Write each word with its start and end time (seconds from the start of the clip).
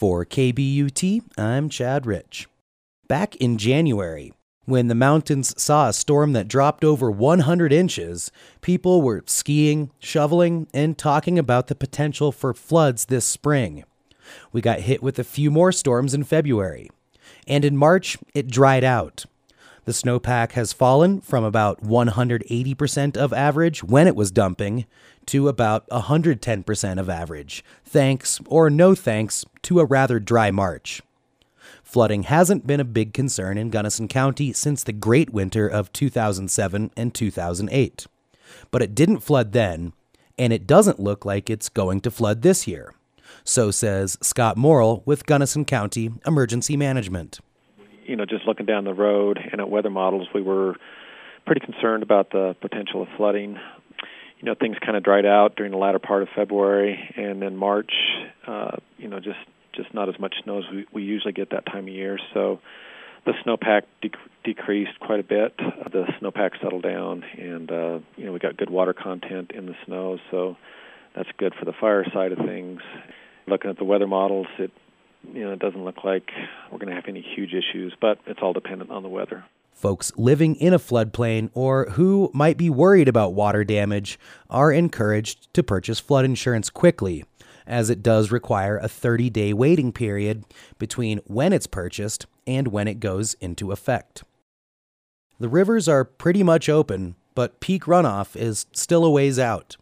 For 0.00 0.24
KBUT, 0.24 1.20
I'm 1.36 1.68
Chad 1.68 2.06
Rich. 2.06 2.48
Back 3.06 3.36
in 3.36 3.58
January, 3.58 4.32
when 4.64 4.88
the 4.88 4.94
mountains 4.94 5.52
saw 5.62 5.90
a 5.90 5.92
storm 5.92 6.32
that 6.32 6.48
dropped 6.48 6.86
over 6.86 7.10
100 7.10 7.70
inches, 7.70 8.32
people 8.62 9.02
were 9.02 9.22
skiing, 9.26 9.90
shoveling, 9.98 10.68
and 10.72 10.96
talking 10.96 11.38
about 11.38 11.66
the 11.66 11.74
potential 11.74 12.32
for 12.32 12.54
floods 12.54 13.04
this 13.04 13.26
spring. 13.26 13.84
We 14.52 14.62
got 14.62 14.80
hit 14.80 15.02
with 15.02 15.18
a 15.18 15.22
few 15.22 15.50
more 15.50 15.70
storms 15.70 16.14
in 16.14 16.24
February. 16.24 16.88
And 17.46 17.62
in 17.62 17.76
March, 17.76 18.16
it 18.32 18.48
dried 18.48 18.84
out. 18.84 19.26
The 19.84 19.92
snowpack 19.92 20.52
has 20.52 20.72
fallen 20.72 21.20
from 21.20 21.42
about 21.42 21.82
180% 21.82 23.16
of 23.16 23.32
average 23.32 23.82
when 23.82 24.06
it 24.06 24.14
was 24.14 24.30
dumping 24.30 24.86
to 25.26 25.48
about 25.48 25.88
110% 25.88 26.98
of 27.00 27.08
average, 27.08 27.64
thanks 27.84 28.40
or 28.46 28.68
no 28.68 28.94
thanks 28.94 29.44
to 29.62 29.80
a 29.80 29.84
rather 29.84 30.18
dry 30.18 30.50
March. 30.50 31.02
Flooding 31.82 32.24
hasn't 32.24 32.66
been 32.66 32.80
a 32.80 32.84
big 32.84 33.12
concern 33.12 33.58
in 33.58 33.70
Gunnison 33.70 34.06
County 34.06 34.52
since 34.52 34.84
the 34.84 34.92
Great 34.92 35.30
Winter 35.30 35.66
of 35.66 35.92
2007 35.92 36.90
and 36.96 37.14
2008. 37.14 38.06
But 38.70 38.82
it 38.82 38.94
didn't 38.94 39.20
flood 39.20 39.52
then, 39.52 39.92
and 40.38 40.52
it 40.52 40.66
doesn't 40.66 41.00
look 41.00 41.24
like 41.24 41.50
it's 41.50 41.68
going 41.68 42.00
to 42.02 42.10
flood 42.10 42.42
this 42.42 42.66
year. 42.66 42.94
So 43.44 43.70
says 43.70 44.18
Scott 44.22 44.56
Morrill 44.56 45.02
with 45.04 45.26
Gunnison 45.26 45.64
County 45.64 46.10
Emergency 46.26 46.76
Management. 46.76 47.40
You 48.10 48.16
know, 48.16 48.26
just 48.26 48.44
looking 48.44 48.66
down 48.66 48.82
the 48.82 48.92
road 48.92 49.38
and 49.38 49.60
at 49.60 49.70
weather 49.70 49.88
models, 49.88 50.26
we 50.34 50.42
were 50.42 50.74
pretty 51.46 51.60
concerned 51.60 52.02
about 52.02 52.30
the 52.30 52.56
potential 52.60 53.02
of 53.02 53.08
flooding. 53.16 53.52
You 53.52 54.46
know, 54.46 54.56
things 54.58 54.76
kind 54.84 54.96
of 54.96 55.04
dried 55.04 55.24
out 55.24 55.54
during 55.54 55.70
the 55.70 55.78
latter 55.78 56.00
part 56.00 56.24
of 56.24 56.28
February, 56.34 56.98
and 57.16 57.40
then 57.40 57.56
March, 57.56 57.92
uh, 58.48 58.78
you 58.98 59.06
know, 59.06 59.20
just 59.20 59.38
just 59.72 59.94
not 59.94 60.08
as 60.08 60.18
much 60.18 60.34
snow 60.42 60.58
as 60.58 60.64
we, 60.72 60.86
we 60.92 61.02
usually 61.04 61.32
get 61.32 61.50
that 61.50 61.66
time 61.66 61.84
of 61.84 61.94
year. 61.94 62.18
So 62.34 62.58
the 63.26 63.32
snowpack 63.46 63.82
dec- 64.02 64.16
decreased 64.42 64.98
quite 64.98 65.20
a 65.20 65.22
bit. 65.22 65.56
The 65.56 66.06
snowpack 66.20 66.60
settled 66.60 66.82
down, 66.82 67.22
and 67.38 67.70
uh, 67.70 67.98
you 68.16 68.24
know 68.26 68.32
we 68.32 68.40
got 68.40 68.56
good 68.56 68.70
water 68.70 68.92
content 68.92 69.52
in 69.54 69.66
the 69.66 69.76
snow, 69.86 70.18
so 70.32 70.56
that's 71.14 71.28
good 71.38 71.54
for 71.54 71.64
the 71.64 71.74
fire 71.80 72.04
side 72.12 72.32
of 72.32 72.38
things. 72.38 72.80
Looking 73.46 73.70
at 73.70 73.78
the 73.78 73.84
weather 73.84 74.08
models, 74.08 74.48
it 74.58 74.72
you 75.32 75.44
know 75.44 75.52
it 75.52 75.58
doesn't 75.58 75.84
look 75.84 76.04
like 76.04 76.30
we're 76.70 76.78
going 76.78 76.88
to 76.88 76.94
have 76.94 77.08
any 77.08 77.20
huge 77.20 77.52
issues, 77.52 77.94
but 78.00 78.18
it's 78.26 78.40
all 78.42 78.52
dependent 78.52 78.90
on 78.90 79.02
the 79.02 79.08
weather. 79.08 79.44
Folks 79.72 80.12
living 80.16 80.56
in 80.56 80.74
a 80.74 80.78
floodplain 80.78 81.50
or 81.54 81.86
who 81.90 82.30
might 82.34 82.58
be 82.58 82.68
worried 82.68 83.08
about 83.08 83.32
water 83.32 83.64
damage 83.64 84.18
are 84.50 84.72
encouraged 84.72 85.52
to 85.54 85.62
purchase 85.62 85.98
flood 85.98 86.24
insurance 86.24 86.68
quickly 86.68 87.24
as 87.66 87.88
it 87.88 88.02
does 88.02 88.30
require 88.30 88.76
a 88.76 88.88
30 88.88 89.30
day 89.30 89.52
waiting 89.52 89.92
period 89.92 90.44
between 90.78 91.18
when 91.26 91.52
it's 91.52 91.66
purchased 91.66 92.26
and 92.46 92.68
when 92.68 92.88
it 92.88 93.00
goes 93.00 93.34
into 93.34 93.72
effect. 93.72 94.24
The 95.38 95.48
rivers 95.48 95.88
are 95.88 96.04
pretty 96.04 96.42
much 96.42 96.68
open, 96.68 97.14
but 97.34 97.60
peak 97.60 97.84
runoff 97.84 98.36
is 98.36 98.66
still 98.72 99.04
a 99.04 99.10
ways 99.10 99.38
out. 99.38 99.76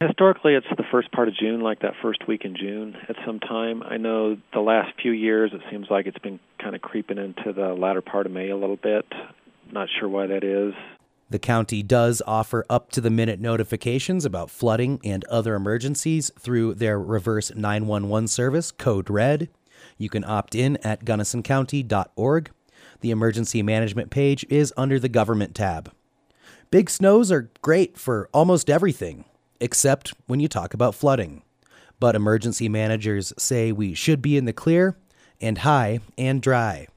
Historically, 0.00 0.54
it's 0.54 0.66
the 0.76 0.84
first 0.90 1.10
part 1.10 1.26
of 1.26 1.34
June, 1.34 1.62
like 1.62 1.80
that 1.80 1.94
first 2.02 2.28
week 2.28 2.44
in 2.44 2.54
June 2.54 2.96
at 3.08 3.16
some 3.24 3.40
time. 3.40 3.82
I 3.82 3.96
know 3.96 4.36
the 4.52 4.60
last 4.60 4.92
few 5.00 5.12
years 5.12 5.52
it 5.54 5.62
seems 5.70 5.86
like 5.88 6.06
it's 6.06 6.18
been 6.18 6.38
kind 6.62 6.76
of 6.76 6.82
creeping 6.82 7.16
into 7.16 7.52
the 7.54 7.68
latter 7.68 8.02
part 8.02 8.26
of 8.26 8.32
May 8.32 8.50
a 8.50 8.56
little 8.56 8.76
bit. 8.76 9.06
Not 9.72 9.88
sure 9.98 10.08
why 10.08 10.26
that 10.26 10.44
is. 10.44 10.74
The 11.30 11.38
county 11.38 11.82
does 11.82 12.20
offer 12.26 12.66
up 12.68 12.90
to 12.92 13.00
the 13.00 13.10
minute 13.10 13.40
notifications 13.40 14.26
about 14.26 14.50
flooding 14.50 15.00
and 15.02 15.24
other 15.24 15.54
emergencies 15.54 16.30
through 16.38 16.74
their 16.74 17.00
reverse 17.00 17.50
911 17.54 18.28
service, 18.28 18.70
Code 18.70 19.08
Red. 19.08 19.48
You 19.96 20.10
can 20.10 20.24
opt 20.24 20.54
in 20.54 20.76
at 20.84 21.06
GunnisonCounty.org. 21.06 22.50
The 23.00 23.10
emergency 23.10 23.62
management 23.62 24.10
page 24.10 24.44
is 24.50 24.74
under 24.76 25.00
the 25.00 25.08
government 25.08 25.54
tab. 25.54 25.90
Big 26.70 26.90
snows 26.90 27.32
are 27.32 27.50
great 27.62 27.96
for 27.96 28.28
almost 28.32 28.68
everything, 28.68 29.24
except 29.60 30.14
when 30.26 30.40
you 30.40 30.48
talk 30.48 30.74
about 30.74 30.94
flooding. 30.94 31.42
But 31.98 32.14
emergency 32.14 32.68
managers 32.68 33.32
say 33.38 33.72
we 33.72 33.94
should 33.94 34.20
be 34.20 34.36
in 34.36 34.44
the 34.44 34.52
clear 34.52 34.96
and 35.40 35.58
high 35.58 36.00
and 36.18 36.42
dry. 36.42 36.88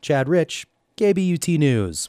Chad 0.00 0.28
Rich, 0.28 0.66
KBUT 0.96 1.58
News. 1.58 2.08